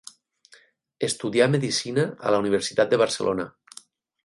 Estudià 1.07 1.47
medicina 1.57 2.07
a 2.29 2.33
la 2.37 2.41
Universitat 2.45 2.91
de 2.95 3.01
Barcelona. 3.05 3.49